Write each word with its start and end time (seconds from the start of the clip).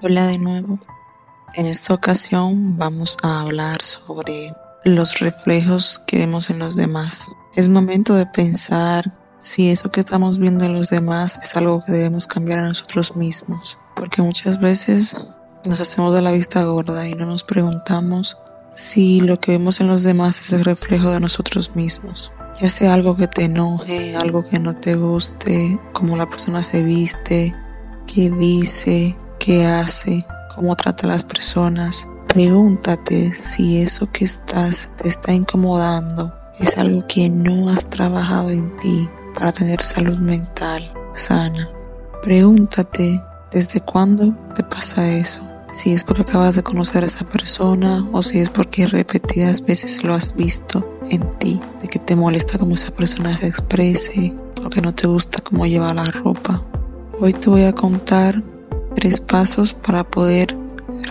Hola 0.00 0.28
de 0.28 0.38
nuevo. 0.38 0.78
En 1.54 1.66
esta 1.66 1.92
ocasión 1.92 2.76
vamos 2.76 3.18
a 3.20 3.40
hablar 3.40 3.82
sobre 3.82 4.54
los 4.84 5.18
reflejos 5.18 6.00
que 6.06 6.18
vemos 6.18 6.50
en 6.50 6.60
los 6.60 6.76
demás. 6.76 7.32
Es 7.56 7.68
momento 7.68 8.14
de 8.14 8.26
pensar 8.26 9.12
si 9.40 9.70
eso 9.70 9.90
que 9.90 9.98
estamos 9.98 10.38
viendo 10.38 10.64
en 10.64 10.74
los 10.74 10.88
demás 10.88 11.40
es 11.42 11.56
algo 11.56 11.84
que 11.84 11.90
debemos 11.90 12.28
cambiar 12.28 12.60
a 12.60 12.68
nosotros 12.68 13.16
mismos. 13.16 13.76
Porque 13.96 14.22
muchas 14.22 14.60
veces 14.60 15.30
nos 15.66 15.80
hacemos 15.80 16.14
de 16.14 16.22
la 16.22 16.30
vista 16.30 16.62
gorda 16.62 17.08
y 17.08 17.14
no 17.14 17.26
nos 17.26 17.42
preguntamos 17.42 18.36
si 18.70 19.20
lo 19.20 19.40
que 19.40 19.50
vemos 19.50 19.80
en 19.80 19.88
los 19.88 20.04
demás 20.04 20.40
es 20.40 20.52
el 20.52 20.64
reflejo 20.64 21.10
de 21.10 21.18
nosotros 21.18 21.74
mismos. 21.74 22.30
Ya 22.62 22.68
sea 22.68 22.94
algo 22.94 23.16
que 23.16 23.26
te 23.26 23.46
enoje, 23.46 24.14
algo 24.14 24.44
que 24.44 24.60
no 24.60 24.76
te 24.76 24.94
guste, 24.94 25.80
cómo 25.92 26.16
la 26.16 26.28
persona 26.30 26.62
se 26.62 26.82
viste, 26.82 27.52
qué 28.06 28.30
dice, 28.30 29.16
qué 29.38 29.66
hace, 29.66 30.26
cómo 30.54 30.76
trata 30.76 31.06
a 31.06 31.10
las 31.10 31.24
personas. 31.24 32.08
Pregúntate 32.26 33.32
si 33.32 33.80
eso 33.80 34.10
que 34.12 34.24
estás 34.24 34.90
te 34.96 35.08
está 35.08 35.32
incomodando 35.32 36.34
es 36.58 36.76
algo 36.76 37.06
que 37.06 37.30
no 37.30 37.70
has 37.70 37.88
trabajado 37.88 38.50
en 38.50 38.76
ti 38.78 39.08
para 39.34 39.52
tener 39.52 39.82
salud 39.82 40.18
mental 40.18 40.92
sana. 41.12 41.70
Pregúntate 42.22 43.20
desde 43.50 43.80
cuándo 43.80 44.34
te 44.54 44.62
pasa 44.62 45.10
eso. 45.10 45.40
Si 45.70 45.92
es 45.92 46.02
porque 46.02 46.22
acabas 46.22 46.56
de 46.56 46.62
conocer 46.62 47.04
a 47.04 47.06
esa 47.06 47.24
persona 47.24 48.04
o 48.12 48.22
si 48.22 48.38
es 48.38 48.48
porque 48.48 48.86
repetidas 48.86 49.64
veces 49.64 50.02
lo 50.02 50.14
has 50.14 50.34
visto 50.34 50.98
en 51.10 51.30
ti, 51.38 51.60
de 51.80 51.88
que 51.88 51.98
te 51.98 52.16
molesta 52.16 52.58
cómo 52.58 52.74
esa 52.74 52.90
persona 52.90 53.36
se 53.36 53.46
exprese 53.46 54.34
o 54.64 54.70
que 54.70 54.80
no 54.80 54.94
te 54.94 55.06
gusta 55.06 55.42
cómo 55.42 55.66
lleva 55.66 55.94
la 55.94 56.04
ropa. 56.04 56.62
Hoy 57.20 57.32
te 57.32 57.50
voy 57.50 57.64
a 57.64 57.74
contar 57.74 58.42
tres 58.98 59.20
pasos 59.20 59.74
para 59.74 60.02
poder 60.02 60.56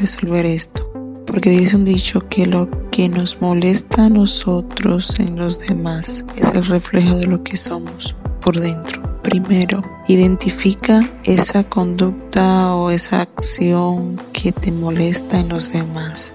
resolver 0.00 0.44
esto. 0.44 0.84
Porque 1.24 1.50
dice 1.50 1.76
un 1.76 1.84
dicho 1.84 2.18
que 2.28 2.44
lo 2.44 2.68
que 2.90 3.08
nos 3.08 3.40
molesta 3.40 4.06
a 4.06 4.08
nosotros 4.08 5.20
en 5.20 5.36
los 5.36 5.60
demás 5.60 6.24
es 6.36 6.48
el 6.50 6.64
reflejo 6.64 7.16
de 7.16 7.26
lo 7.26 7.44
que 7.44 7.56
somos 7.56 8.16
por 8.40 8.58
dentro. 8.58 9.00
Primero, 9.22 9.82
identifica 10.08 11.00
esa 11.22 11.62
conducta 11.62 12.74
o 12.74 12.90
esa 12.90 13.20
acción 13.20 14.16
que 14.32 14.50
te 14.50 14.72
molesta 14.72 15.38
en 15.38 15.50
los 15.50 15.72
demás. 15.72 16.34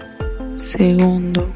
Segundo, 0.54 1.50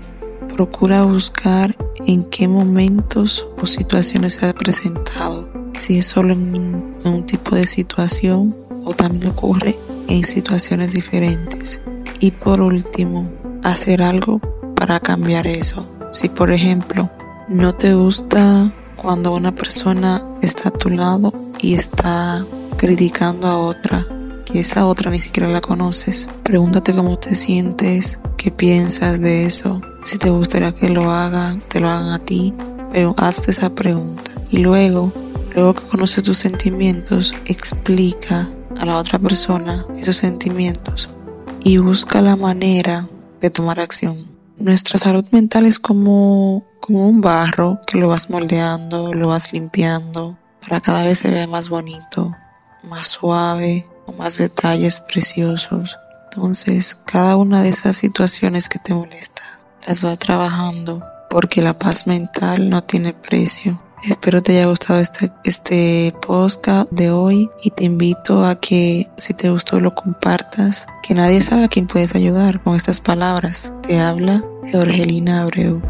procura 0.54 1.04
buscar 1.04 1.74
en 2.06 2.22
qué 2.24 2.48
momentos 2.48 3.46
o 3.62 3.66
situaciones 3.66 4.34
se 4.34 4.46
ha 4.46 4.52
presentado. 4.52 5.48
Si 5.78 5.98
es 5.98 6.06
solo 6.06 6.34
en 6.34 6.92
un 7.04 7.24
tipo 7.24 7.56
de 7.56 7.66
situación 7.66 8.54
o 8.86 8.94
también 8.94 9.32
ocurre 9.32 9.76
en 10.08 10.24
situaciones 10.24 10.92
diferentes. 10.92 11.80
Y 12.20 12.30
por 12.30 12.60
último, 12.60 13.24
hacer 13.62 14.02
algo 14.02 14.40
para 14.74 15.00
cambiar 15.00 15.46
eso. 15.46 15.88
Si 16.10 16.28
por 16.28 16.52
ejemplo 16.52 17.10
no 17.48 17.74
te 17.74 17.94
gusta 17.94 18.72
cuando 18.96 19.34
una 19.34 19.54
persona 19.54 20.22
está 20.42 20.68
a 20.68 20.72
tu 20.72 20.90
lado 20.90 21.32
y 21.60 21.74
está 21.74 22.44
criticando 22.76 23.46
a 23.46 23.58
otra, 23.58 24.06
que 24.44 24.60
esa 24.60 24.86
otra 24.86 25.10
ni 25.10 25.18
siquiera 25.18 25.48
la 25.48 25.60
conoces, 25.60 26.28
pregúntate 26.42 26.94
cómo 26.94 27.18
te 27.18 27.34
sientes, 27.34 28.20
qué 28.36 28.50
piensas 28.50 29.20
de 29.20 29.44
eso, 29.44 29.80
si 30.00 30.18
te 30.18 30.30
gustaría 30.30 30.72
que 30.72 30.88
lo 30.88 31.10
hagan, 31.10 31.60
te 31.60 31.80
lo 31.80 31.88
hagan 31.88 32.10
a 32.10 32.18
ti, 32.18 32.54
pero 32.92 33.14
hazte 33.16 33.50
esa 33.50 33.70
pregunta. 33.70 34.30
Y 34.50 34.58
luego, 34.58 35.12
luego 35.54 35.74
que 35.74 35.86
conoces 35.86 36.22
tus 36.22 36.38
sentimientos, 36.38 37.34
explica 37.44 38.48
a 38.78 38.86
la 38.86 38.98
otra 38.98 39.18
persona 39.18 39.86
esos 39.96 40.16
sentimientos 40.16 41.08
y 41.60 41.78
busca 41.78 42.20
la 42.20 42.36
manera 42.36 43.08
de 43.40 43.50
tomar 43.50 43.80
acción. 43.80 44.26
Nuestra 44.58 44.98
salud 44.98 45.24
mental 45.32 45.66
es 45.66 45.78
como, 45.78 46.64
como 46.80 47.08
un 47.08 47.20
barro 47.20 47.80
que 47.86 47.98
lo 47.98 48.08
vas 48.08 48.30
moldeando, 48.30 49.12
lo 49.12 49.28
vas 49.28 49.52
limpiando 49.52 50.36
para 50.66 50.80
cada 50.80 51.04
vez 51.04 51.20
se 51.20 51.30
vea 51.30 51.46
más 51.46 51.68
bonito, 51.68 52.34
más 52.82 53.06
suave, 53.06 53.86
con 54.04 54.16
más 54.16 54.38
detalles 54.38 54.98
preciosos. 54.98 55.96
Entonces, 56.24 56.96
cada 56.96 57.36
una 57.36 57.62
de 57.62 57.68
esas 57.68 57.96
situaciones 57.96 58.68
que 58.68 58.80
te 58.80 58.92
molesta 58.92 59.42
las 59.86 60.04
va 60.04 60.16
trabajando 60.16 61.04
porque 61.30 61.62
la 61.62 61.78
paz 61.78 62.08
mental 62.08 62.68
no 62.68 62.82
tiene 62.82 63.12
precio. 63.12 63.80
Espero 64.08 64.40
te 64.40 64.52
haya 64.52 64.66
gustado 64.66 65.00
este, 65.00 65.32
este 65.42 66.14
podcast 66.24 66.88
de 66.92 67.10
hoy 67.10 67.50
y 67.64 67.70
te 67.70 67.84
invito 67.84 68.44
a 68.44 68.60
que 68.60 69.08
si 69.16 69.34
te 69.34 69.50
gustó 69.50 69.80
lo 69.80 69.96
compartas, 69.96 70.86
que 71.02 71.12
nadie 71.12 71.42
sabe 71.42 71.64
a 71.64 71.68
quién 71.68 71.88
puedes 71.88 72.14
ayudar 72.14 72.62
con 72.62 72.76
estas 72.76 73.00
palabras. 73.00 73.72
Te 73.82 73.98
habla 73.98 74.44
Georgelina 74.70 75.42
Abreu. 75.42 75.82